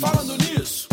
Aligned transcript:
Falando 0.00 0.36
nisso. 0.36 0.88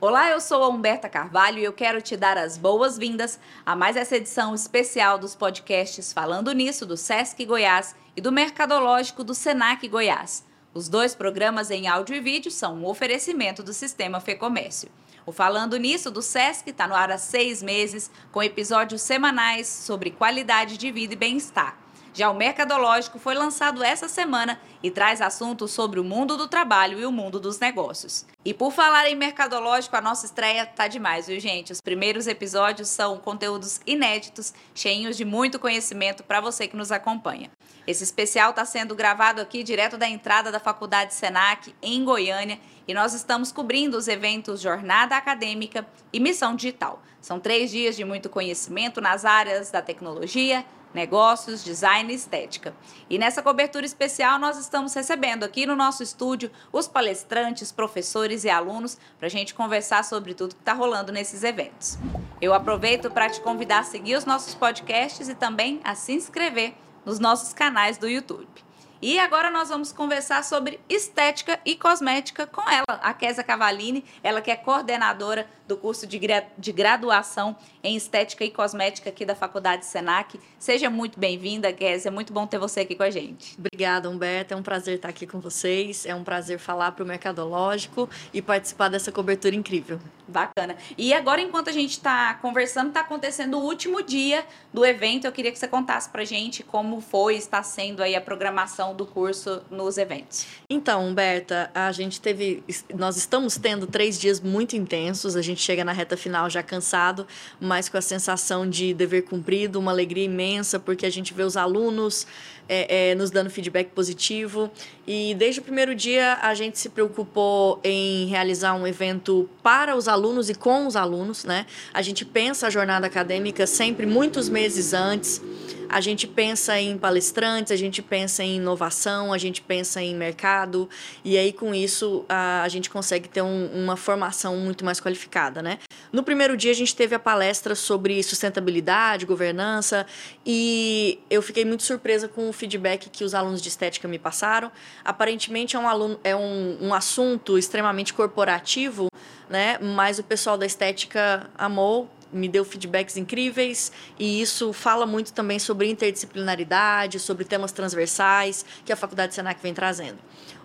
Olá, 0.00 0.30
eu 0.30 0.40
sou 0.40 0.62
a 0.62 0.68
Humberta 0.68 1.08
Carvalho 1.08 1.58
e 1.58 1.64
eu 1.64 1.72
quero 1.72 2.02
te 2.02 2.16
dar 2.16 2.36
as 2.36 2.58
boas-vindas 2.58 3.40
a 3.64 3.74
mais 3.74 3.96
essa 3.96 4.16
edição 4.16 4.54
especial 4.54 5.18
dos 5.18 5.34
podcasts 5.34 6.12
Falando 6.12 6.52
Nisso 6.52 6.84
do 6.84 6.96
Sesc 6.96 7.44
Goiás 7.44 7.96
e 8.14 8.20
do 8.20 8.30
Mercadológico 8.30 9.24
do 9.24 9.34
Senac 9.34 9.88
Goiás. 9.88 10.44
Os 10.74 10.88
dois 10.88 11.14
programas 11.14 11.70
em 11.70 11.88
áudio 11.88 12.14
e 12.14 12.20
vídeo 12.20 12.50
são 12.50 12.76
um 12.76 12.86
oferecimento 12.86 13.62
do 13.62 13.72
Sistema 13.72 14.20
Fecomércio. 14.20 14.90
O 15.24 15.32
Falando 15.32 15.78
Nisso 15.78 16.10
do 16.10 16.20
Sesc 16.20 16.70
está 16.70 16.86
no 16.86 16.94
ar 16.94 17.10
há 17.10 17.18
seis 17.18 17.62
meses, 17.62 18.10
com 18.30 18.42
episódios 18.42 19.02
semanais 19.02 19.66
sobre 19.66 20.10
qualidade 20.10 20.76
de 20.76 20.92
vida 20.92 21.14
e 21.14 21.16
bem-estar. 21.16 21.85
Já 22.16 22.30
o 22.30 22.34
Mercadológico 22.34 23.18
foi 23.18 23.34
lançado 23.34 23.84
essa 23.84 24.08
semana 24.08 24.58
e 24.82 24.90
traz 24.90 25.20
assuntos 25.20 25.70
sobre 25.70 26.00
o 26.00 26.04
mundo 26.04 26.34
do 26.34 26.48
trabalho 26.48 26.98
e 26.98 27.04
o 27.04 27.12
mundo 27.12 27.38
dos 27.38 27.58
negócios. 27.58 28.24
E 28.42 28.54
por 28.54 28.72
falar 28.72 29.06
em 29.06 29.14
Mercadológico, 29.14 29.94
a 29.94 30.00
nossa 30.00 30.24
estreia 30.24 30.64
tá 30.64 30.88
demais, 30.88 31.26
viu, 31.26 31.38
gente? 31.38 31.72
Os 31.72 31.80
primeiros 31.82 32.26
episódios 32.26 32.88
são 32.88 33.18
conteúdos 33.18 33.82
inéditos, 33.86 34.54
cheios 34.74 35.14
de 35.14 35.26
muito 35.26 35.58
conhecimento 35.58 36.24
para 36.24 36.40
você 36.40 36.66
que 36.66 36.74
nos 36.74 36.90
acompanha. 36.90 37.50
Esse 37.86 38.02
especial 38.02 38.48
está 38.48 38.64
sendo 38.64 38.94
gravado 38.94 39.42
aqui 39.42 39.62
direto 39.62 39.98
da 39.98 40.08
entrada 40.08 40.50
da 40.50 40.58
Faculdade 40.58 41.12
Senac, 41.12 41.74
em 41.82 42.02
Goiânia, 42.02 42.58
e 42.88 42.94
nós 42.94 43.12
estamos 43.12 43.52
cobrindo 43.52 43.94
os 43.94 44.08
eventos 44.08 44.62
Jornada 44.62 45.18
Acadêmica 45.18 45.86
e 46.10 46.18
Missão 46.18 46.56
Digital. 46.56 47.02
São 47.20 47.38
três 47.38 47.70
dias 47.70 47.94
de 47.94 48.06
muito 48.06 48.30
conhecimento 48.30 49.02
nas 49.02 49.26
áreas 49.26 49.70
da 49.70 49.82
tecnologia, 49.82 50.64
negócios, 50.96 51.62
design 51.62 52.10
e 52.10 52.16
estética. 52.16 52.74
E 53.08 53.18
nessa 53.18 53.42
cobertura 53.42 53.84
especial 53.84 54.38
nós 54.38 54.56
estamos 54.56 54.94
recebendo 54.94 55.44
aqui 55.44 55.66
no 55.66 55.76
nosso 55.76 56.02
estúdio 56.02 56.50
os 56.72 56.88
palestrantes, 56.88 57.70
professores 57.70 58.42
e 58.42 58.50
alunos 58.50 58.98
para 59.18 59.26
a 59.26 59.30
gente 59.30 59.54
conversar 59.54 60.02
sobre 60.04 60.34
tudo 60.34 60.54
que 60.54 60.62
está 60.62 60.72
rolando 60.72 61.12
nesses 61.12 61.44
eventos. 61.44 61.98
Eu 62.40 62.54
aproveito 62.54 63.10
para 63.10 63.28
te 63.28 63.40
convidar 63.42 63.80
a 63.80 63.84
seguir 63.84 64.16
os 64.16 64.24
nossos 64.24 64.54
podcasts 64.54 65.28
e 65.28 65.34
também 65.34 65.80
a 65.84 65.94
se 65.94 66.12
inscrever 66.12 66.74
nos 67.04 67.20
nossos 67.20 67.52
canais 67.52 67.98
do 67.98 68.08
YouTube. 68.08 68.65
E 69.00 69.18
agora 69.18 69.50
nós 69.50 69.68
vamos 69.68 69.92
conversar 69.92 70.42
sobre 70.42 70.80
estética 70.88 71.60
e 71.66 71.76
cosmética 71.76 72.46
com 72.46 72.62
ela, 72.68 72.84
a 72.88 73.12
Késia 73.12 73.44
Cavalini, 73.44 74.02
ela 74.22 74.40
que 74.40 74.50
é 74.50 74.56
coordenadora 74.56 75.46
do 75.66 75.76
curso 75.76 76.06
de, 76.06 76.18
gra 76.18 76.46
de 76.56 76.72
graduação 76.72 77.56
em 77.82 77.96
Estética 77.96 78.44
e 78.44 78.50
Cosmética 78.50 79.10
aqui 79.10 79.24
da 79.24 79.34
Faculdade 79.34 79.84
Senac. 79.84 80.40
Seja 80.58 80.88
muito 80.88 81.18
bem-vinda, 81.18 81.72
Kézia. 81.72 82.08
É 82.08 82.10
muito 82.10 82.32
bom 82.32 82.46
ter 82.46 82.58
você 82.58 82.80
aqui 82.80 82.94
com 82.94 83.02
a 83.02 83.10
gente. 83.10 83.56
Obrigada, 83.58 84.08
Humberto. 84.08 84.54
É 84.54 84.56
um 84.56 84.62
prazer 84.62 84.96
estar 84.96 85.08
aqui 85.08 85.26
com 85.26 85.40
vocês. 85.40 86.06
É 86.06 86.14
um 86.14 86.24
prazer 86.24 86.58
falar 86.58 86.92
para 86.92 87.04
o 87.04 87.06
Mercadológico 87.06 88.08
e 88.32 88.40
participar 88.40 88.88
dessa 88.88 89.12
cobertura 89.12 89.54
incrível. 89.54 90.00
Bacana. 90.26 90.76
E 90.96 91.12
agora, 91.12 91.40
enquanto 91.40 91.68
a 91.68 91.72
gente 91.72 91.92
está 91.92 92.34
conversando, 92.34 92.88
está 92.88 93.00
acontecendo 93.00 93.58
o 93.58 93.62
último 93.62 94.02
dia 94.02 94.44
do 94.72 94.84
evento. 94.84 95.26
Eu 95.26 95.32
queria 95.32 95.52
que 95.52 95.58
você 95.58 95.68
contasse 95.68 96.08
para 96.08 96.22
a 96.22 96.24
gente 96.24 96.62
como 96.62 97.00
foi, 97.00 97.36
está 97.36 97.62
sendo 97.62 98.02
aí 98.02 98.16
a 98.16 98.20
programação 98.20 98.85
do 98.94 99.06
curso 99.06 99.62
nos 99.70 99.98
eventos. 99.98 100.46
Então, 100.68 101.06
Humberta, 101.06 101.70
a 101.74 101.90
gente 101.92 102.20
teve, 102.20 102.62
nós 102.94 103.16
estamos 103.16 103.56
tendo 103.56 103.86
três 103.86 104.18
dias 104.18 104.40
muito 104.40 104.76
intensos. 104.76 105.36
A 105.36 105.42
gente 105.42 105.60
chega 105.60 105.84
na 105.84 105.92
reta 105.92 106.16
final 106.16 106.48
já 106.50 106.62
cansado, 106.62 107.26
mas 107.60 107.88
com 107.88 107.96
a 107.96 108.02
sensação 108.02 108.68
de 108.68 108.92
dever 108.94 109.22
cumprido, 109.22 109.78
uma 109.78 109.90
alegria 109.90 110.24
imensa, 110.24 110.78
porque 110.78 111.06
a 111.06 111.10
gente 111.10 111.32
vê 111.32 111.42
os 111.42 111.56
alunos 111.56 112.26
é, 112.68 113.10
é, 113.10 113.14
nos 113.14 113.30
dando 113.30 113.50
feedback 113.50 113.90
positivo. 113.90 114.70
E 115.06 115.34
desde 115.34 115.60
o 115.60 115.62
primeiro 115.62 115.94
dia 115.94 116.38
a 116.42 116.54
gente 116.54 116.78
se 116.78 116.88
preocupou 116.88 117.80
em 117.84 118.26
realizar 118.26 118.74
um 118.74 118.86
evento 118.86 119.48
para 119.62 119.96
os 119.96 120.08
alunos 120.08 120.50
e 120.50 120.54
com 120.54 120.86
os 120.86 120.96
alunos, 120.96 121.44
né? 121.44 121.66
A 121.92 122.02
gente 122.02 122.24
pensa 122.24 122.66
a 122.66 122.70
jornada 122.70 123.06
acadêmica 123.06 123.66
sempre 123.66 124.06
muitos 124.06 124.48
meses 124.48 124.92
antes. 124.92 125.40
A 125.88 126.00
gente 126.00 126.26
pensa 126.26 126.78
em 126.78 126.96
palestrantes, 126.98 127.72
a 127.72 127.76
gente 127.76 128.02
pensa 128.02 128.42
em 128.42 128.56
inovação, 128.56 129.32
a 129.32 129.38
gente 129.38 129.60
pensa 129.62 130.02
em 130.02 130.14
mercado, 130.14 130.88
e 131.24 131.36
aí 131.36 131.52
com 131.52 131.74
isso 131.74 132.24
a, 132.28 132.62
a 132.62 132.68
gente 132.68 132.90
consegue 132.90 133.28
ter 133.28 133.42
um, 133.42 133.66
uma 133.72 133.96
formação 133.96 134.56
muito 134.56 134.84
mais 134.84 135.00
qualificada, 135.00 135.62
né? 135.62 135.78
No 136.12 136.22
primeiro 136.22 136.56
dia 136.56 136.70
a 136.70 136.74
gente 136.74 136.94
teve 136.94 137.14
a 137.14 137.18
palestra 137.18 137.74
sobre 137.74 138.22
sustentabilidade, 138.22 139.26
governança, 139.26 140.06
e 140.44 141.18
eu 141.30 141.42
fiquei 141.42 141.64
muito 141.64 141.82
surpresa 141.82 142.28
com 142.28 142.48
o 142.48 142.52
feedback 142.52 143.08
que 143.10 143.24
os 143.24 143.34
alunos 143.34 143.62
de 143.62 143.68
estética 143.68 144.08
me 144.08 144.18
passaram. 144.18 144.70
Aparentemente 145.04 145.76
é 145.76 145.78
um, 145.78 145.88
aluno, 145.88 146.18
é 146.24 146.34
um, 146.34 146.78
um 146.80 146.94
assunto 146.94 147.58
extremamente 147.58 148.12
corporativo, 148.12 149.08
né? 149.48 149.78
Mas 149.78 150.18
o 150.18 150.24
pessoal 150.24 150.58
da 150.58 150.66
estética 150.66 151.48
amou, 151.56 152.10
me 152.32 152.48
deu 152.48 152.64
feedbacks 152.64 153.16
incríveis 153.16 153.92
e 154.18 154.40
isso 154.40 154.72
fala 154.72 155.06
muito 155.06 155.32
também 155.32 155.58
sobre 155.58 155.90
interdisciplinaridade, 155.90 157.18
sobre 157.18 157.44
temas 157.44 157.72
transversais 157.72 158.64
que 158.84 158.92
a 158.92 158.96
Faculdade 158.96 159.34
Senac 159.34 159.60
vem 159.62 159.74
trazendo. 159.74 160.18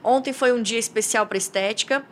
Ontem 0.03 0.33
foi 0.33 0.51
um 0.51 0.61
dia 0.61 0.79
especial 0.79 1.25
para 1.27 1.37
estética. 1.37 2.03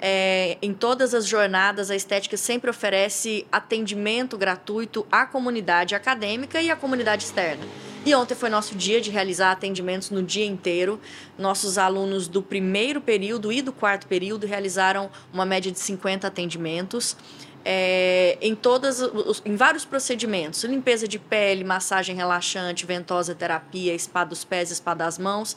É, 0.00 0.56
em 0.62 0.72
todas 0.72 1.12
as 1.12 1.26
jornadas, 1.26 1.90
a 1.90 1.96
estética 1.96 2.36
sempre 2.36 2.70
oferece 2.70 3.46
atendimento 3.50 4.38
gratuito 4.38 5.06
à 5.10 5.26
comunidade 5.26 5.94
acadêmica 5.94 6.60
e 6.62 6.70
à 6.70 6.76
comunidade 6.76 7.24
externa. 7.24 7.64
E 8.04 8.14
ontem 8.14 8.34
foi 8.34 8.48
nosso 8.48 8.74
dia 8.74 9.00
de 9.00 9.10
realizar 9.10 9.52
atendimentos 9.52 10.10
no 10.10 10.22
dia 10.22 10.46
inteiro. 10.46 11.00
Nossos 11.36 11.76
alunos 11.78 12.28
do 12.28 12.42
primeiro 12.42 13.00
período 13.00 13.52
e 13.52 13.60
do 13.60 13.72
quarto 13.72 14.06
período 14.06 14.46
realizaram 14.46 15.10
uma 15.32 15.44
média 15.44 15.70
de 15.70 15.78
50 15.78 16.26
atendimentos. 16.26 17.16
É, 17.64 18.38
em 18.40 18.54
todas 18.54 19.02
em 19.44 19.56
vários 19.56 19.84
procedimentos 19.84 20.62
limpeza 20.62 21.08
de 21.08 21.18
pele 21.18 21.64
massagem 21.64 22.14
relaxante 22.14 22.86
ventosa 22.86 23.34
terapia 23.34 23.98
spa 23.98 24.24
dos 24.24 24.44
pés 24.44 24.70
spa 24.70 24.94
das 24.94 25.18
mãos. 25.18 25.56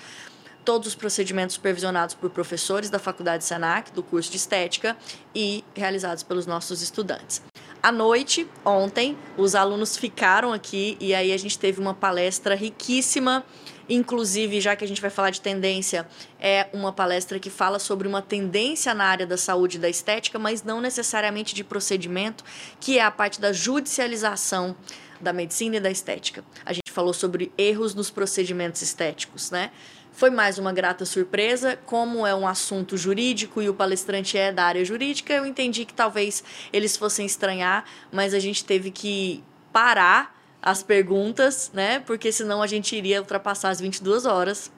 Todos 0.66 0.90
os 0.90 0.96
procedimentos 0.96 1.56
supervisionados 1.56 2.14
por 2.14 2.30
professores 2.30 2.90
da 2.90 3.00
faculdade 3.00 3.44
Senac 3.44 3.92
do 3.92 4.04
curso 4.04 4.30
de 4.30 4.38
estética 4.38 4.98
e 5.34 5.64
realizados 5.76 6.22
pelos 6.24 6.46
nossos 6.46 6.82
estudantes 6.82 7.42
à 7.82 7.92
noite 7.92 8.48
ontem 8.64 9.18
os 9.38 9.56
alunos 9.56 9.98
ficaram 9.98 10.54
aqui 10.54 10.98
e 11.00 11.14
aí 11.14 11.32
a 11.32 11.38
gente 11.38 11.58
teve 11.58 11.80
uma 11.80 11.94
palestra 11.94 12.56
riquíssima 12.56 13.46
Inclusive, 13.92 14.62
já 14.62 14.74
que 14.74 14.86
a 14.86 14.88
gente 14.88 15.02
vai 15.02 15.10
falar 15.10 15.32
de 15.32 15.42
tendência, 15.42 16.08
é 16.40 16.70
uma 16.72 16.94
palestra 16.94 17.38
que 17.38 17.50
fala 17.50 17.78
sobre 17.78 18.08
uma 18.08 18.22
tendência 18.22 18.94
na 18.94 19.04
área 19.04 19.28
da 19.28 19.36
saúde 19.36 19.76
e 19.76 19.80
da 19.82 19.90
estética, 19.90 20.40
mas 20.40 20.64
não 20.64 20.80
necessariamente 20.80 21.54
de 21.54 21.62
procedimento, 21.62 22.42
que 22.80 22.98
é 22.98 23.04
a 23.04 23.12
parte 23.12 23.42
da 23.42 23.52
judicialização 23.52 24.78
da 25.20 25.34
medicina 25.34 25.76
e 25.76 25.80
da 25.82 25.92
estética. 25.92 26.42
A 26.66 26.72
gente 26.72 26.90
falou 26.90 27.14
sobre 27.14 27.52
erros 27.58 27.94
nos 27.94 28.10
procedimentos 28.10 28.82
estéticos, 28.82 29.52
né? 29.52 29.72
Foi 30.12 30.30
mais 30.30 30.58
uma 30.58 30.74
grata 30.74 31.06
surpresa. 31.06 31.78
Como 31.86 32.28
é 32.28 32.36
um 32.36 32.48
assunto 32.48 32.98
jurídico 32.98 33.62
e 33.62 33.70
o 33.70 33.74
palestrante 33.74 34.38
é 34.38 34.52
da 34.52 34.66
área 34.66 34.84
jurídica, 34.84 35.34
eu 35.34 35.46
entendi 35.46 35.86
que 35.86 35.94
talvez 35.94 36.44
eles 36.72 36.98
fossem 36.98 37.26
estranhar, 37.26 37.86
mas 38.12 38.34
a 38.34 38.40
gente 38.40 38.64
teve 38.66 38.92
que 38.92 39.44
parar 39.72 40.38
as 40.62 40.84
perguntas, 40.84 41.72
né? 41.74 42.00
Porque 42.00 42.32
senão 42.32 42.62
a 42.62 42.68
gente 42.68 42.96
iria 42.96 43.20
ultrapassar 43.20 43.70
as 43.70 43.80
22 43.80 44.26
horas. 44.26 44.72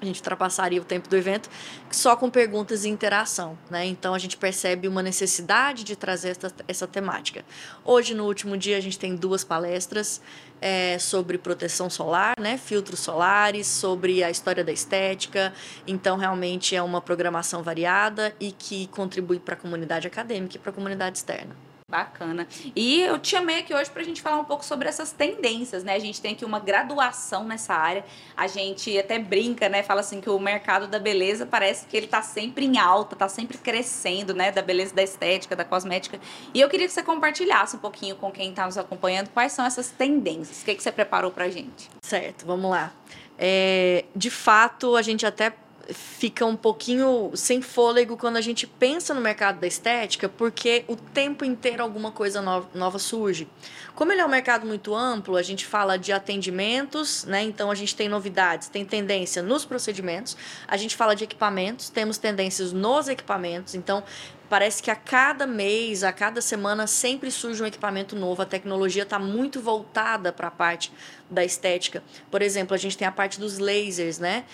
A 0.00 0.04
gente 0.04 0.18
ultrapassaria 0.18 0.80
o 0.80 0.84
tempo 0.84 1.08
do 1.08 1.16
evento 1.16 1.48
só 1.90 2.14
com 2.16 2.28
perguntas 2.28 2.84
e 2.84 2.88
interação, 2.88 3.58
né? 3.70 3.86
Então 3.86 4.12
a 4.12 4.18
gente 4.18 4.36
percebe 4.36 4.86
uma 4.88 5.02
necessidade 5.02 5.84
de 5.84 5.96
trazer 5.96 6.30
essa, 6.30 6.52
essa 6.68 6.86
temática. 6.86 7.44
Hoje, 7.84 8.14
no 8.14 8.26
último 8.26 8.56
dia, 8.56 8.76
a 8.76 8.80
gente 8.80 8.98
tem 8.98 9.16
duas 9.16 9.42
palestras 9.42 10.20
é, 10.60 10.98
sobre 10.98 11.38
proteção 11.38 11.88
solar, 11.88 12.34
né? 12.38 12.58
Filtros 12.58 13.00
solares, 13.00 13.66
sobre 13.66 14.22
a 14.22 14.30
história 14.30 14.62
da 14.62 14.72
estética. 14.72 15.52
Então, 15.86 16.18
realmente 16.18 16.76
é 16.76 16.82
uma 16.82 17.00
programação 17.00 17.62
variada 17.62 18.34
e 18.38 18.52
que 18.52 18.88
contribui 18.88 19.38
para 19.38 19.54
a 19.54 19.58
comunidade 19.58 20.06
acadêmica 20.06 20.56
e 20.56 20.58
para 20.58 20.70
a 20.70 20.74
comunidade 20.74 21.18
externa. 21.18 21.56
Bacana. 21.96 22.46
E 22.74 23.00
eu 23.00 23.18
te 23.18 23.28
chamei 23.28 23.60
aqui 23.60 23.72
hoje 23.72 23.90
para 23.90 24.02
a 24.02 24.04
gente 24.04 24.20
falar 24.20 24.38
um 24.38 24.44
pouco 24.44 24.62
sobre 24.62 24.86
essas 24.86 25.12
tendências, 25.12 25.82
né? 25.82 25.94
A 25.94 25.98
gente 25.98 26.20
tem 26.20 26.34
aqui 26.34 26.44
uma 26.44 26.60
graduação 26.60 27.44
nessa 27.44 27.72
área. 27.72 28.04
A 28.36 28.46
gente 28.46 28.98
até 28.98 29.18
brinca, 29.18 29.66
né? 29.70 29.82
Fala 29.82 30.00
assim 30.00 30.20
que 30.20 30.28
o 30.28 30.38
mercado 30.38 30.86
da 30.86 30.98
beleza 30.98 31.46
parece 31.46 31.86
que 31.86 31.96
ele 31.96 32.04
está 32.04 32.20
sempre 32.20 32.66
em 32.66 32.76
alta, 32.76 33.14
está 33.14 33.30
sempre 33.30 33.56
crescendo, 33.56 34.34
né? 34.34 34.52
Da 34.52 34.60
beleza, 34.60 34.94
da 34.94 35.02
estética, 35.02 35.56
da 35.56 35.64
cosmética. 35.64 36.20
E 36.52 36.60
eu 36.60 36.68
queria 36.68 36.86
que 36.86 36.92
você 36.92 37.02
compartilhasse 37.02 37.76
um 37.76 37.80
pouquinho 37.80 38.14
com 38.16 38.30
quem 38.30 38.50
está 38.50 38.66
nos 38.66 38.76
acompanhando 38.76 39.30
quais 39.30 39.52
são 39.52 39.64
essas 39.64 39.90
tendências. 39.90 40.60
O 40.60 40.64
que, 40.66 40.74
que 40.74 40.82
você 40.82 40.92
preparou 40.92 41.30
para 41.30 41.46
a 41.46 41.50
gente? 41.50 41.88
Certo, 42.02 42.44
vamos 42.44 42.70
lá. 42.70 42.92
É, 43.38 44.04
de 44.14 44.28
fato, 44.28 44.96
a 44.96 45.02
gente 45.02 45.24
até 45.24 45.54
fica 45.90 46.44
um 46.44 46.56
pouquinho 46.56 47.30
sem 47.34 47.62
fôlego 47.62 48.16
quando 48.16 48.36
a 48.36 48.40
gente 48.40 48.66
pensa 48.66 49.14
no 49.14 49.20
mercado 49.20 49.60
da 49.60 49.66
estética, 49.66 50.28
porque 50.28 50.84
o 50.88 50.96
tempo 50.96 51.44
inteiro 51.44 51.82
alguma 51.82 52.10
coisa 52.10 52.40
nova, 52.42 52.98
surge. 52.98 53.48
Como 53.94 54.12
ele 54.12 54.20
é 54.20 54.26
um 54.26 54.28
mercado 54.28 54.66
muito 54.66 54.94
amplo, 54.94 55.36
a 55.36 55.42
gente 55.42 55.64
fala 55.64 55.96
de 55.96 56.12
atendimentos, 56.12 57.24
né? 57.24 57.42
Então 57.42 57.70
a 57.70 57.74
gente 57.74 57.94
tem 57.94 58.08
novidades, 58.08 58.68
tem 58.68 58.84
tendência 58.84 59.42
nos 59.42 59.64
procedimentos, 59.64 60.36
a 60.66 60.76
gente 60.76 60.96
fala 60.96 61.14
de 61.14 61.24
equipamentos, 61.24 61.88
temos 61.88 62.18
tendências 62.18 62.72
nos 62.72 63.08
equipamentos, 63.08 63.74
então 63.74 64.02
parece 64.48 64.82
que 64.82 64.90
a 64.90 64.96
cada 64.96 65.46
mês, 65.46 66.02
a 66.02 66.12
cada 66.12 66.40
semana, 66.40 66.86
sempre 66.86 67.30
surge 67.30 67.62
um 67.62 67.66
equipamento 67.66 68.16
novo. 68.16 68.42
A 68.42 68.46
tecnologia 68.46 69.02
está 69.02 69.18
muito 69.18 69.60
voltada 69.60 70.32
para 70.32 70.48
a 70.48 70.50
parte 70.50 70.92
da 71.30 71.44
estética. 71.44 72.02
Por 72.30 72.42
exemplo, 72.42 72.74
a 72.74 72.78
gente 72.78 72.96
tem 72.96 73.06
a 73.06 73.12
parte 73.12 73.38
dos 73.38 73.58
lasers, 73.58 74.18
né? 74.18 74.44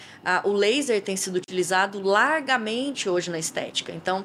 o 0.45 0.53
laser 0.53 1.01
tem 1.03 1.17
sido 1.17 1.37
utilizado 1.37 2.01
largamente 2.03 3.09
hoje 3.09 3.31
na 3.31 3.39
estética. 3.39 3.93
Então, 3.93 4.25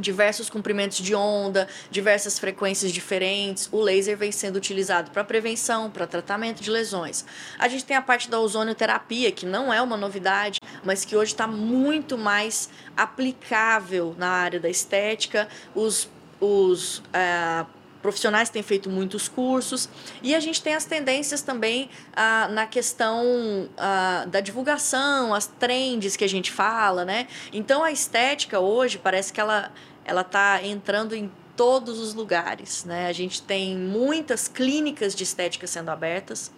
diversos 0.00 0.48
comprimentos 0.48 0.98
de 0.98 1.14
onda, 1.14 1.68
diversas 1.90 2.38
frequências 2.38 2.92
diferentes. 2.92 3.68
O 3.70 3.80
laser 3.80 4.16
vem 4.16 4.32
sendo 4.32 4.56
utilizado 4.56 5.10
para 5.10 5.22
prevenção, 5.22 5.90
para 5.90 6.06
tratamento 6.06 6.62
de 6.62 6.70
lesões. 6.70 7.24
A 7.58 7.68
gente 7.68 7.84
tem 7.84 7.96
a 7.96 8.02
parte 8.02 8.30
da 8.30 8.40
ozonioterapia, 8.40 9.30
que 9.30 9.46
não 9.46 9.72
é 9.72 9.80
uma 9.80 9.96
novidade, 9.96 10.60
mas 10.84 11.04
que 11.04 11.16
hoje 11.16 11.32
está 11.32 11.46
muito 11.46 12.16
mais 12.16 12.68
aplicável 12.96 14.14
na 14.18 14.28
área 14.28 14.58
da 14.58 14.68
estética. 14.68 15.48
Os, 15.74 16.08
os 16.40 16.98
uh, 16.98 17.66
profissionais 18.00 18.48
têm 18.48 18.62
feito 18.62 18.88
muitos 18.88 19.28
cursos 19.28 19.88
e 20.22 20.34
a 20.34 20.40
gente 20.40 20.62
tem 20.62 20.74
as 20.74 20.84
tendências 20.84 21.42
também 21.42 21.90
ah, 22.14 22.48
na 22.48 22.66
questão 22.66 23.68
ah, 23.76 24.24
da 24.26 24.40
divulgação, 24.40 25.34
as 25.34 25.46
trends 25.46 26.16
que 26.16 26.24
a 26.24 26.28
gente 26.28 26.50
fala, 26.50 27.04
né? 27.04 27.26
Então 27.52 27.82
a 27.82 27.92
estética 27.92 28.58
hoje 28.58 28.98
parece 28.98 29.32
que 29.32 29.40
ela 29.40 29.70
ela 30.04 30.22
está 30.22 30.62
entrando 30.62 31.14
em 31.14 31.30
todos 31.56 31.98
os 31.98 32.14
lugares, 32.14 32.84
né? 32.84 33.06
A 33.06 33.12
gente 33.12 33.42
tem 33.42 33.76
muitas 33.76 34.48
clínicas 34.48 35.14
de 35.14 35.24
estética 35.24 35.66
sendo 35.66 35.90
abertas. 35.90 36.50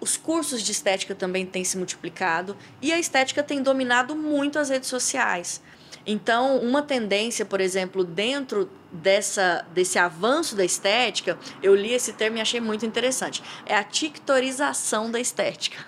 Os 0.00 0.16
cursos 0.16 0.62
de 0.62 0.72
estética 0.72 1.14
também 1.14 1.46
têm 1.46 1.64
se 1.64 1.76
multiplicado 1.76 2.56
e 2.80 2.92
a 2.92 2.98
estética 2.98 3.42
tem 3.42 3.62
dominado 3.62 4.14
muito 4.14 4.58
as 4.58 4.68
redes 4.68 4.88
sociais. 4.88 5.62
Então, 6.06 6.58
uma 6.58 6.82
tendência, 6.82 7.44
por 7.44 7.60
exemplo, 7.60 8.04
dentro 8.04 8.68
dessa, 8.90 9.64
desse 9.72 9.98
avanço 9.98 10.56
da 10.56 10.64
estética, 10.64 11.38
eu 11.62 11.74
li 11.74 11.92
esse 11.92 12.12
termo 12.12 12.36
e 12.38 12.40
achei 12.40 12.60
muito 12.60 12.84
interessante. 12.84 13.42
É 13.64 13.76
a 13.76 13.84
tictorização 13.84 15.10
da 15.10 15.20
estética. 15.20 15.86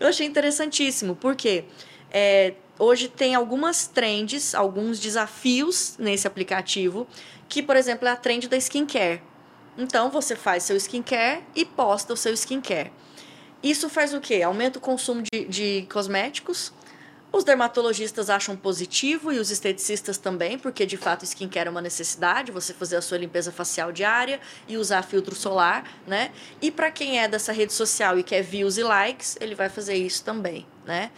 Eu 0.00 0.08
achei 0.08 0.26
interessantíssimo, 0.26 1.14
porque 1.14 1.64
é, 2.10 2.54
hoje 2.78 3.08
tem 3.08 3.34
algumas 3.34 3.86
trends, 3.86 4.54
alguns 4.54 4.98
desafios 4.98 5.96
nesse 5.98 6.26
aplicativo, 6.26 7.06
que, 7.48 7.62
por 7.62 7.76
exemplo, 7.76 8.08
é 8.08 8.10
a 8.10 8.16
trend 8.16 8.48
da 8.48 8.56
skincare. 8.56 9.22
Então, 9.78 10.10
você 10.10 10.34
faz 10.34 10.62
seu 10.62 10.76
skincare 10.76 11.42
e 11.54 11.64
posta 11.64 12.12
o 12.12 12.16
seu 12.16 12.32
skincare. 12.32 12.92
Isso 13.62 13.88
faz 13.88 14.14
o 14.14 14.20
quê? 14.20 14.42
Aumenta 14.42 14.78
o 14.78 14.82
consumo 14.82 15.22
de, 15.22 15.44
de 15.46 15.86
cosméticos, 15.90 16.72
os 17.36 17.44
dermatologistas 17.44 18.30
acham 18.30 18.56
positivo 18.56 19.30
e 19.30 19.38
os 19.38 19.50
esteticistas 19.50 20.16
também, 20.16 20.58
porque 20.58 20.86
de 20.86 20.96
fato 20.96 21.24
skincare 21.24 21.68
é 21.68 21.70
uma 21.70 21.82
necessidade, 21.82 22.50
você 22.50 22.72
fazer 22.72 22.96
a 22.96 23.02
sua 23.02 23.18
limpeza 23.18 23.52
facial 23.52 23.92
diária 23.92 24.40
e 24.66 24.78
usar 24.78 25.02
filtro 25.02 25.34
solar, 25.34 25.84
né? 26.06 26.30
E 26.62 26.70
para 26.70 26.90
quem 26.90 27.20
é 27.20 27.28
dessa 27.28 27.52
rede 27.52 27.74
social 27.74 28.18
e 28.18 28.22
quer 28.22 28.40
views 28.42 28.78
e 28.78 28.82
likes, 28.82 29.36
ele 29.38 29.54
vai 29.54 29.68
fazer 29.68 29.96
isso 29.96 30.24
também, 30.24 30.66
né? 30.86 31.10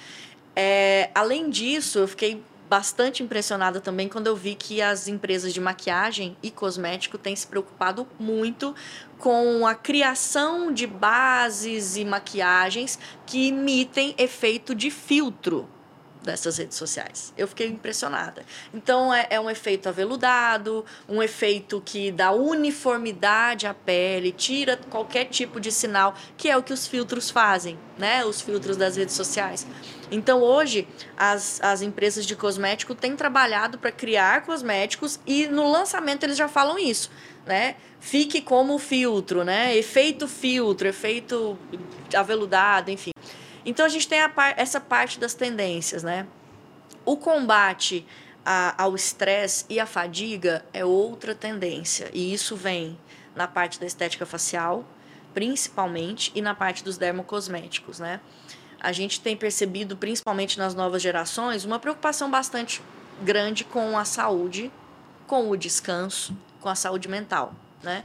É, 0.60 1.10
além 1.14 1.48
disso, 1.50 2.00
eu 2.00 2.08
fiquei 2.08 2.42
bastante 2.68 3.22
impressionada 3.22 3.80
também 3.80 4.08
quando 4.08 4.26
eu 4.26 4.34
vi 4.34 4.56
que 4.56 4.82
as 4.82 5.06
empresas 5.06 5.54
de 5.54 5.60
maquiagem 5.60 6.36
e 6.42 6.50
cosmético 6.50 7.16
têm 7.16 7.36
se 7.36 7.46
preocupado 7.46 8.08
muito 8.18 8.74
com 9.18 9.64
a 9.64 9.76
criação 9.76 10.72
de 10.72 10.84
bases 10.84 11.96
e 11.96 12.04
maquiagens 12.04 12.98
que 13.24 13.46
imitem 13.46 14.16
efeito 14.18 14.74
de 14.74 14.90
filtro 14.90 15.68
dessas 16.24 16.58
redes 16.58 16.76
sociais. 16.76 17.32
Eu 17.38 17.46
fiquei 17.46 17.68
impressionada. 17.68 18.44
Então, 18.74 19.14
é, 19.14 19.28
é, 19.30 19.38
um 19.38 19.48
efeito 19.48 19.88
aveludado, 19.88 20.84
um 21.08 21.22
efeito 21.22 21.80
que 21.86 22.10
dá 22.10 22.32
uniformidade 22.32 23.64
à 23.64 23.72
pele, 23.72 24.32
tira 24.32 24.76
qualquer 24.90 25.26
tipo 25.26 25.60
de 25.60 25.70
sinal, 25.70 26.16
que 26.36 26.50
é 26.50 26.56
o 26.56 26.64
que 26.64 26.72
os 26.72 26.88
filtros 26.88 27.30
fazem, 27.30 27.78
né? 27.96 28.24
Os 28.24 28.40
filtros 28.40 28.76
das 28.76 28.96
redes 28.96 29.14
sociais. 29.14 29.64
Então, 30.10 30.42
hoje, 30.42 30.88
as, 31.16 31.60
as 31.62 31.82
empresas 31.82 32.24
de 32.24 32.34
cosmético 32.34 32.94
têm 32.94 33.14
trabalhado 33.14 33.78
para 33.78 33.92
criar 33.92 34.42
cosméticos 34.42 35.20
e 35.26 35.46
no 35.46 35.70
lançamento 35.70 36.24
eles 36.24 36.36
já 36.36 36.48
falam 36.48 36.78
isso, 36.78 37.10
né? 37.44 37.76
Fique 38.00 38.40
como 38.40 38.78
filtro, 38.78 39.44
né? 39.44 39.76
Efeito 39.76 40.26
filtro, 40.26 40.88
efeito 40.88 41.58
aveludado, 42.14 42.90
enfim. 42.90 43.10
Então 43.64 43.84
a 43.84 43.88
gente 43.88 44.08
tem 44.08 44.20
a 44.20 44.32
essa 44.56 44.80
parte 44.80 45.20
das 45.20 45.34
tendências, 45.34 46.02
né? 46.02 46.26
O 47.04 47.16
combate 47.16 48.06
a, 48.44 48.82
ao 48.82 48.94
estresse 48.94 49.66
e 49.68 49.78
à 49.78 49.84
fadiga 49.84 50.64
é 50.72 50.84
outra 50.84 51.34
tendência, 51.34 52.10
e 52.14 52.32
isso 52.32 52.56
vem 52.56 52.98
na 53.34 53.46
parte 53.46 53.78
da 53.78 53.86
estética 53.86 54.24
facial, 54.24 54.86
principalmente, 55.34 56.32
e 56.34 56.40
na 56.40 56.54
parte 56.54 56.82
dos 56.82 56.96
dermocosméticos, 56.96 57.98
né? 57.98 58.20
A 58.80 58.92
gente 58.92 59.20
tem 59.20 59.36
percebido, 59.36 59.96
principalmente 59.96 60.58
nas 60.58 60.74
novas 60.74 61.02
gerações, 61.02 61.64
uma 61.64 61.78
preocupação 61.78 62.30
bastante 62.30 62.82
grande 63.22 63.64
com 63.64 63.98
a 63.98 64.04
saúde, 64.04 64.70
com 65.26 65.50
o 65.50 65.56
descanso, 65.56 66.36
com 66.60 66.68
a 66.68 66.74
saúde 66.74 67.08
mental, 67.08 67.52
né? 67.82 68.04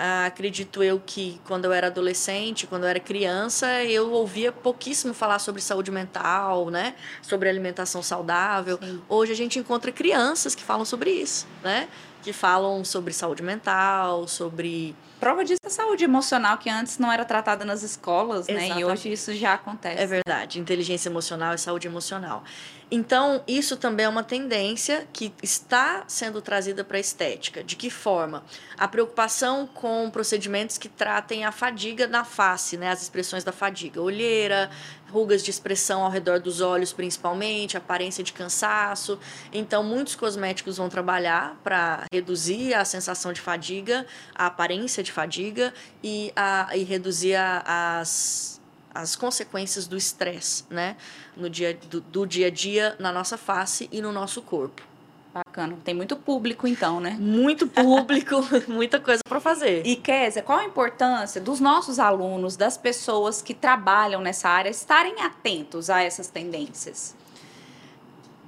Ah, 0.00 0.26
acredito 0.26 0.80
eu 0.80 1.02
que 1.04 1.40
quando 1.44 1.64
eu 1.64 1.72
era 1.72 1.88
adolescente, 1.88 2.68
quando 2.68 2.84
eu 2.84 2.88
era 2.88 3.00
criança, 3.00 3.82
eu 3.82 4.12
ouvia 4.12 4.52
pouquíssimo 4.52 5.12
falar 5.12 5.40
sobre 5.40 5.60
saúde 5.60 5.90
mental, 5.90 6.70
né? 6.70 6.94
Sobre 7.20 7.48
alimentação 7.48 8.00
saudável. 8.00 8.78
Sim. 8.80 9.02
Hoje 9.08 9.32
a 9.32 9.34
gente 9.34 9.58
encontra 9.58 9.90
crianças 9.90 10.54
que 10.54 10.62
falam 10.62 10.84
sobre 10.84 11.10
isso, 11.10 11.48
né? 11.64 11.88
Que 12.28 12.32
falam 12.34 12.84
sobre 12.84 13.14
saúde 13.14 13.42
mental, 13.42 14.28
sobre 14.28 14.94
prova 15.18 15.42
disso 15.42 15.60
é 15.64 15.70
saúde 15.70 16.04
emocional, 16.04 16.58
que 16.58 16.68
antes 16.68 16.98
não 16.98 17.10
era 17.10 17.24
tratada 17.24 17.64
nas 17.64 17.82
escolas, 17.82 18.46
Exatamente. 18.50 18.74
né? 18.74 18.80
E 18.80 18.84
hoje 18.84 19.10
isso 19.10 19.34
já 19.34 19.54
acontece. 19.54 20.02
É 20.02 20.06
verdade. 20.06 20.60
Inteligência 20.60 21.08
emocional 21.08 21.54
e 21.54 21.58
saúde 21.58 21.86
emocional. 21.86 22.44
Então, 22.90 23.42
isso 23.46 23.76
também 23.76 24.06
é 24.06 24.08
uma 24.08 24.22
tendência 24.22 25.06
que 25.12 25.32
está 25.42 26.04
sendo 26.08 26.40
trazida 26.40 26.82
para 26.82 26.96
a 26.96 27.00
estética. 27.00 27.62
De 27.62 27.76
que 27.76 27.90
forma? 27.90 28.42
A 28.78 28.88
preocupação 28.88 29.66
com 29.66 30.08
procedimentos 30.10 30.78
que 30.78 30.88
tratem 30.88 31.44
a 31.44 31.52
fadiga 31.52 32.06
na 32.06 32.24
face, 32.24 32.78
né? 32.78 32.90
as 32.90 33.02
expressões 33.02 33.44
da 33.44 33.52
fadiga. 33.52 34.00
Olheira, 34.00 34.70
rugas 35.10 35.42
de 35.42 35.50
expressão 35.50 36.02
ao 36.02 36.10
redor 36.10 36.40
dos 36.40 36.62
olhos, 36.62 36.90
principalmente, 36.90 37.76
aparência 37.76 38.24
de 38.24 38.32
cansaço. 38.32 39.18
Então, 39.52 39.82
muitos 39.82 40.14
cosméticos 40.14 40.78
vão 40.78 40.88
trabalhar 40.88 41.60
para 41.62 42.04
reduzir 42.10 42.72
a 42.72 42.86
sensação 42.86 43.34
de 43.34 43.40
fadiga, 43.40 44.06
a 44.34 44.46
aparência 44.46 45.02
de 45.02 45.12
fadiga 45.12 45.74
e, 46.02 46.32
a, 46.34 46.70
e 46.74 46.84
reduzir 46.84 47.34
a, 47.34 48.00
as 48.00 48.57
as 49.00 49.14
consequências 49.14 49.86
do 49.86 49.96
estresse, 49.96 50.64
né? 50.68 50.96
No 51.36 51.48
dia, 51.48 51.78
do, 51.88 52.00
do 52.00 52.26
dia 52.26 52.48
a 52.48 52.50
dia, 52.50 52.96
na 52.98 53.12
nossa 53.12 53.38
face 53.38 53.88
e 53.92 54.02
no 54.02 54.10
nosso 54.10 54.42
corpo. 54.42 54.82
Bacana. 55.32 55.78
Tem 55.84 55.94
muito 55.94 56.16
público, 56.16 56.66
então, 56.66 56.98
né? 56.98 57.16
Muito 57.18 57.68
público, 57.68 58.36
muita 58.66 58.98
coisa 58.98 59.20
para 59.28 59.38
fazer. 59.38 59.86
E, 59.86 59.94
Kézia, 59.94 60.42
qual 60.42 60.58
a 60.58 60.64
importância 60.64 61.40
dos 61.40 61.60
nossos 61.60 62.00
alunos, 62.00 62.56
das 62.56 62.76
pessoas 62.76 63.40
que 63.40 63.54
trabalham 63.54 64.20
nessa 64.20 64.48
área, 64.48 64.68
estarem 64.68 65.22
atentos 65.22 65.90
a 65.90 66.02
essas 66.02 66.26
tendências? 66.26 67.14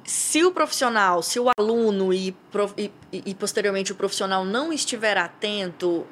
Se 0.05 0.43
o 0.43 0.51
profissional, 0.51 1.23
se 1.23 1.39
o 1.39 1.47
aluno 1.57 2.13
e, 2.13 2.35
e, 2.77 2.91
e 3.13 3.35
posteriormente 3.37 3.93
o 3.93 3.95
profissional 3.95 4.45
não 4.45 4.73
estiver 4.73 5.17
atento, 5.17 6.05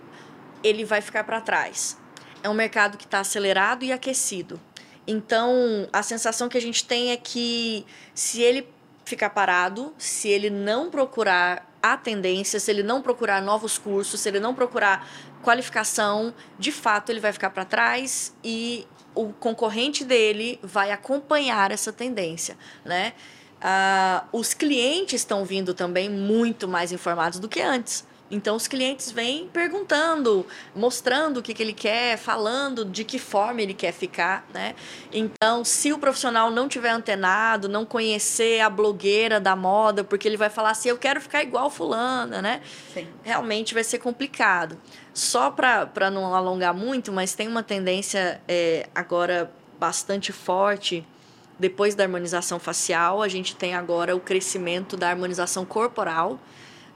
ele 0.63 0.85
vai 0.85 1.01
ficar 1.01 1.25
para 1.25 1.41
trás 1.41 1.99
é 2.43 2.49
um 2.49 2.55
mercado 2.55 2.97
que 2.97 3.05
está 3.05 3.21
acelerado 3.21 3.85
e 3.85 3.93
aquecido. 3.93 4.61
Então, 5.07 5.89
a 5.93 6.03
sensação 6.03 6.49
que 6.49 6.59
a 6.59 6.61
gente 6.61 6.85
tem 6.85 7.13
é 7.13 7.17
que 7.17 7.87
se 8.15 8.43
ele 8.43 8.69
ficar 9.05 9.31
parado, 9.31 9.95
se 9.97 10.29
ele 10.29 10.51
não 10.51 10.91
procurar 10.91 11.67
a 11.83 11.97
tendência, 11.97 12.61
se 12.61 12.71
ele 12.71 12.83
não 12.83 13.01
procurar 13.01 13.41
novos 13.41 13.79
cursos, 13.79 14.21
se 14.21 14.29
ele 14.29 14.39
não 14.39 14.55
procurar 14.55 15.09
qualificação, 15.43 16.35
de 16.59 16.71
fato 16.71 17.11
ele 17.11 17.21
vai 17.21 17.33
ficar 17.33 17.51
para 17.51 17.65
trás 17.65 18.35
e 18.45 18.87
o 19.15 19.33
concorrente 19.33 20.05
dele 20.05 20.61
vai 20.63 20.93
acompanhar 20.93 21.71
essa 21.71 21.93
tendência, 21.93 22.57
né? 22.85 23.15
Uh, 23.59 24.39
os 24.39 24.55
clientes 24.55 25.23
estão 25.23 25.45
vindo 25.45 25.75
também 25.75 26.09
muito 26.09 26.69
mais 26.69 26.93
informados 26.93 27.41
do 27.41 27.49
que 27.49 27.61
antes 27.61 28.07
Então 28.31 28.57
os 28.57 28.69
clientes 28.69 29.11
vêm 29.11 29.49
perguntando, 29.49 30.47
mostrando 30.75 31.39
o 31.39 31.43
que, 31.43 31.55
que 31.55 31.63
ele 31.63 31.73
quer, 31.73 32.19
falando 32.19 32.85
de 32.85 33.05
que 33.05 33.19
forma 33.19 33.63
ele 33.63 33.75
quer 33.75 33.93
ficar, 33.93 34.47
né? 34.53 34.75
Então, 35.13 35.65
se 35.65 35.93
o 35.93 35.99
profissional 35.99 36.51
não 36.51 36.69
tiver 36.69 36.91
antenado, 36.91 37.69
não 37.69 37.87
conhecer 37.87 38.61
a 38.61 38.69
blogueira 38.69 39.41
da 39.41 39.57
moda, 39.57 40.05
porque 40.05 40.29
ele 40.29 40.37
vai 40.37 40.51
falar 40.51 40.71
assim, 40.71 40.91
eu 40.91 40.99
quero 40.99 41.21
ficar 41.21 41.43
igual 41.43 41.71
fulana, 41.71 42.43
né? 42.43 42.61
Sim. 42.93 43.09
Realmente 43.23 43.73
vai 43.73 43.85
ser 43.85 43.99
complicado. 43.99 44.79
Só 45.15 45.51
para 45.51 46.11
não 46.11 46.35
alongar 46.35 46.75
muito, 46.75 47.11
mas 47.11 47.35
tem 47.35 47.49
uma 47.49 47.63
tendência 47.63 48.41
é, 48.47 48.89
agora 48.95 49.51
bastante 49.79 50.33
forte 50.33 51.05
depois 51.59 51.95
da 51.95 52.05
harmonização 52.05 52.61
facial, 52.61 53.21
a 53.21 53.29
gente 53.29 53.57
tem 53.57 53.75
agora 53.75 54.15
o 54.15 54.21
crescimento 54.21 54.97
da 54.97 55.11
harmonização 55.11 55.65
corporal, 55.65 56.39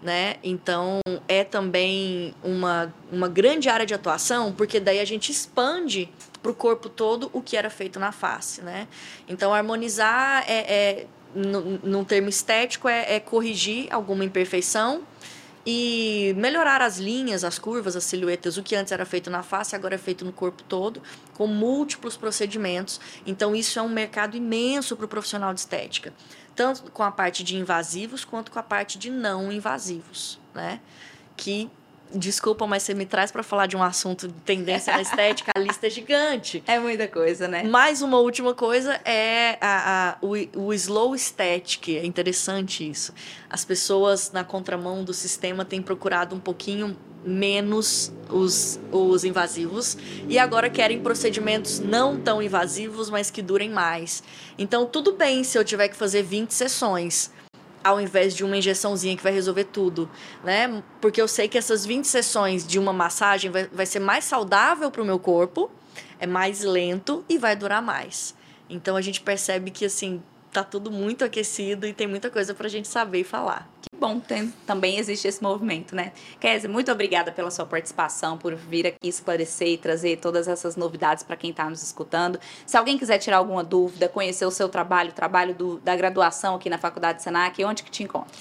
né? 0.02 0.36
Então 0.42 0.98
é 1.28 1.44
também 1.44 2.34
uma, 2.42 2.92
uma 3.10 3.28
grande 3.28 3.68
área 3.68 3.86
de 3.86 3.94
atuação, 3.94 4.52
porque 4.52 4.80
daí 4.80 4.98
a 4.98 5.04
gente 5.04 5.30
expande 5.30 6.10
para 6.42 6.50
o 6.50 6.54
corpo 6.54 6.88
todo 6.88 7.30
o 7.32 7.40
que 7.40 7.56
era 7.56 7.70
feito 7.70 8.00
na 8.00 8.10
face, 8.10 8.62
né? 8.62 8.88
Então 9.28 9.54
harmonizar 9.54 10.44
é, 10.48 10.74
é 10.74 11.06
num 11.34 12.04
termo 12.04 12.28
estético 12.28 12.88
é, 12.88 13.14
é 13.14 13.20
corrigir 13.20 13.86
alguma 13.90 14.22
imperfeição 14.22 15.02
e 15.64 16.34
melhorar 16.36 16.82
as 16.82 16.98
linhas, 16.98 17.44
as 17.44 17.58
curvas, 17.58 17.94
as 17.94 18.04
silhuetas, 18.04 18.56
o 18.56 18.62
que 18.62 18.74
antes 18.74 18.92
era 18.92 19.04
feito 19.04 19.30
na 19.30 19.42
face, 19.42 19.76
agora 19.76 19.94
é 19.94 19.98
feito 19.98 20.24
no 20.24 20.32
corpo 20.32 20.62
todo, 20.64 21.02
com 21.34 21.46
múltiplos 21.46 22.16
procedimentos. 22.16 23.00
Então, 23.26 23.54
isso 23.54 23.78
é 23.78 23.82
um 23.82 23.88
mercado 23.88 24.36
imenso 24.36 24.96
para 24.96 25.06
o 25.06 25.08
profissional 25.08 25.54
de 25.54 25.60
estética, 25.60 26.12
tanto 26.54 26.90
com 26.90 27.02
a 27.02 27.12
parte 27.12 27.44
de 27.44 27.56
invasivos 27.56 28.24
quanto 28.24 28.50
com 28.50 28.58
a 28.58 28.62
parte 28.62 28.98
de 28.98 29.10
não 29.10 29.52
invasivos, 29.52 30.38
né? 30.54 30.80
Que 31.36 31.70
Desculpa, 32.14 32.66
mas 32.66 32.82
você 32.82 32.94
me 32.94 33.06
traz 33.06 33.30
para 33.30 33.42
falar 33.42 33.66
de 33.66 33.76
um 33.76 33.82
assunto 33.82 34.28
de 34.28 34.34
tendência 34.34 34.92
na 34.92 35.02
estética, 35.02 35.52
a 35.54 35.58
lista 35.58 35.86
é 35.86 35.90
gigante. 35.90 36.62
É 36.66 36.78
muita 36.78 37.08
coisa, 37.08 37.48
né? 37.48 37.62
Mais 37.62 38.02
uma 38.02 38.18
última 38.18 38.54
coisa 38.54 39.00
é 39.04 39.56
a, 39.60 40.10
a, 40.10 40.16
o, 40.20 40.34
o 40.66 40.74
slow 40.74 41.12
aesthetic. 41.12 41.88
É 41.88 42.04
interessante 42.04 42.88
isso. 42.88 43.14
As 43.48 43.64
pessoas, 43.64 44.30
na 44.32 44.44
contramão 44.44 45.04
do 45.04 45.14
sistema, 45.14 45.64
têm 45.64 45.80
procurado 45.80 46.34
um 46.36 46.40
pouquinho 46.40 46.96
menos 47.24 48.12
os, 48.28 48.80
os 48.90 49.24
invasivos 49.24 49.96
e 50.28 50.38
agora 50.38 50.68
querem 50.68 51.00
procedimentos 51.00 51.78
não 51.78 52.20
tão 52.20 52.42
invasivos, 52.42 53.08
mas 53.08 53.30
que 53.30 53.40
durem 53.40 53.70
mais. 53.70 54.22
Então, 54.58 54.86
tudo 54.86 55.12
bem 55.12 55.44
se 55.44 55.56
eu 55.56 55.64
tiver 55.64 55.88
que 55.88 55.96
fazer 55.96 56.22
20 56.22 56.52
sessões 56.52 57.30
ao 57.82 58.00
invés 58.00 58.34
de 58.34 58.44
uma 58.44 58.56
injeçãozinha 58.56 59.16
que 59.16 59.22
vai 59.22 59.32
resolver 59.32 59.64
tudo, 59.64 60.08
né? 60.44 60.82
Porque 61.00 61.20
eu 61.20 61.28
sei 61.28 61.48
que 61.48 61.58
essas 61.58 61.84
20 61.84 62.04
sessões 62.06 62.66
de 62.66 62.78
uma 62.78 62.92
massagem 62.92 63.50
vai, 63.50 63.68
vai 63.72 63.86
ser 63.86 63.98
mais 63.98 64.24
saudável 64.24 64.90
para 64.90 65.02
o 65.02 65.04
meu 65.04 65.18
corpo, 65.18 65.70
é 66.18 66.26
mais 66.26 66.62
lento 66.62 67.24
e 67.28 67.38
vai 67.38 67.56
durar 67.56 67.82
mais. 67.82 68.34
Então 68.68 68.96
a 68.96 69.00
gente 69.00 69.20
percebe 69.20 69.70
que 69.70 69.84
assim 69.84 70.22
tá 70.52 70.62
tudo 70.62 70.90
muito 70.90 71.24
aquecido 71.24 71.86
e 71.86 71.92
tem 71.92 72.06
muita 72.06 72.30
coisa 72.30 72.54
para 72.54 72.66
a 72.66 72.70
gente 72.70 72.88
saber 72.88 73.20
e 73.20 73.24
falar 73.24 73.68
bom, 74.02 74.18
tem, 74.18 74.52
também 74.66 74.98
existe 74.98 75.28
esse 75.28 75.40
movimento, 75.40 75.94
né? 75.94 76.10
Kézia, 76.40 76.68
muito 76.68 76.90
obrigada 76.90 77.30
pela 77.30 77.52
sua 77.52 77.64
participação, 77.64 78.36
por 78.36 78.56
vir 78.56 78.84
aqui 78.84 79.08
esclarecer 79.08 79.68
e 79.68 79.78
trazer 79.78 80.16
todas 80.16 80.48
essas 80.48 80.74
novidades 80.74 81.22
para 81.22 81.36
quem 81.36 81.50
está 81.50 81.70
nos 81.70 81.84
escutando. 81.84 82.40
Se 82.66 82.76
alguém 82.76 82.98
quiser 82.98 83.18
tirar 83.18 83.36
alguma 83.36 83.62
dúvida, 83.62 84.08
conhecer 84.08 84.44
o 84.44 84.50
seu 84.50 84.68
trabalho, 84.68 85.10
o 85.10 85.12
trabalho 85.12 85.54
do, 85.54 85.78
da 85.78 85.94
graduação 85.94 86.56
aqui 86.56 86.68
na 86.68 86.78
Faculdade 86.78 87.22
Senac, 87.22 87.64
onde 87.64 87.84
que 87.84 87.92
te 87.92 88.02
encontra? 88.02 88.32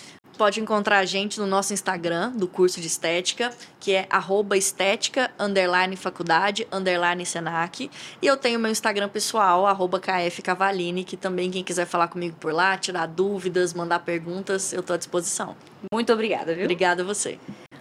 Pode 0.41 0.60
encontrar 0.60 0.98
a 0.98 1.05
gente 1.05 1.39
no 1.39 1.45
nosso 1.45 1.71
Instagram 1.71 2.31
do 2.31 2.48
curso 2.48 2.81
de 2.81 2.88
estética, 2.88 3.51
que 3.79 3.93
é 3.93 4.07
arroba 4.10 4.57
estética, 4.57 5.29
underline 5.39 5.95
faculdade, 5.95 6.67
underline 6.71 7.24
Senac. 7.27 7.91
E 8.19 8.25
eu 8.25 8.36
tenho 8.36 8.60
meu 8.60 8.71
Instagram 8.71 9.07
pessoal, 9.07 9.67
arroba 9.67 10.00
KF 10.00 10.41
Cavalini, 10.41 11.03
que 11.03 11.15
também 11.15 11.51
quem 11.51 11.63
quiser 11.63 11.86
falar 11.86 12.07
comigo 12.07 12.36
por 12.39 12.51
lá, 12.51 12.75
tirar 12.75 13.05
dúvidas, 13.05 13.71
mandar 13.75 14.00
perguntas, 14.00 14.74
eu 14.74 14.79
estou 14.79 14.95
à 14.95 14.98
disposição. 14.98 15.55
Muito 15.93 16.12
obrigada, 16.12 16.55
viu? 16.55 16.63
Obrigada 16.63 17.03
a 17.03 17.05
você. 17.05 17.38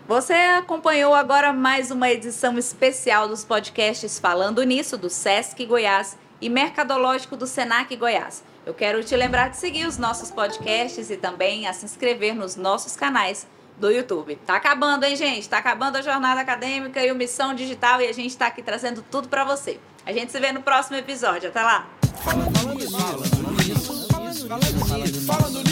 Você 0.07 0.35
acompanhou 0.35 1.14
agora 1.14 1.55
mais 1.55 1.90
uma 1.90 2.11
edição 2.11 2.59
especial 2.59 3.26
dos 3.26 3.43
podcasts 3.43 4.19
Falando 4.19 4.62
Nisso, 4.64 4.99
do 4.99 5.09
Sesc 5.09 5.64
Goiás 5.64 6.14
e 6.40 6.49
Mercadológico 6.49 7.37
do 7.37 7.47
Senac 7.47 7.94
Goiás. 7.97 8.42
Eu 8.64 8.75
quero 8.75 9.02
te 9.02 9.16
lembrar 9.16 9.49
de 9.50 9.56
seguir 9.56 9.87
os 9.87 9.99
nossos 9.99 10.30
podcasts 10.30 11.11
e 11.11 11.16
também 11.16 11.66
a 11.66 11.73
se 11.73 11.85
inscrever 11.85 12.35
nos 12.35 12.56
nossos 12.56 12.94
canais 12.97 13.47
do 13.78 13.90
YouTube. 13.90 14.37
Tá 14.47 14.56
acabando, 14.56 15.04
hein, 15.04 15.16
gente? 15.16 15.49
Tá 15.49 15.59
acabando 15.59 15.97
a 15.97 16.02
jornada 16.02 16.40
acadêmica 16.40 17.04
e 17.04 17.11
o 17.11 17.14
Missão 17.14 17.54
Digital 17.54 18.00
e 18.02 18.09
a 18.09 18.12
gente 18.12 18.37
tá 18.37 18.47
aqui 18.47 18.62
trazendo 18.62 19.02
tudo 19.11 19.28
para 19.28 19.44
você. 19.44 19.80
A 20.04 20.12
gente 20.12 20.30
se 20.30 20.38
vê 20.38 20.52
no 20.52 20.62
próximo 20.62 20.97
episódio. 20.97 21.49
Até 21.49 21.62
lá. 21.62 21.88
Falando 22.23 22.59
falando 22.59 22.90
falando 22.90 23.30
falando. 25.26 25.70